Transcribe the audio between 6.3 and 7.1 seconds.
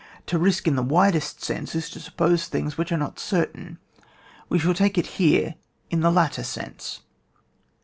sense.